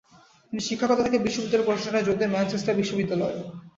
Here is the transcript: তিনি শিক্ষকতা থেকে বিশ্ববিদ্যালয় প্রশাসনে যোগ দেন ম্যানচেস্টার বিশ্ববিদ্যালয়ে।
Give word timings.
তিনি 0.47 0.61
শিক্ষকতা 0.61 1.03
থেকে 1.03 1.17
বিশ্ববিদ্যালয় 1.19 1.67
প্রশাসনে 1.67 2.05
যোগ 2.07 2.15
দেন 2.19 2.29
ম্যানচেস্টার 2.31 2.79
বিশ্ববিদ্যালয়ে। 2.81 3.37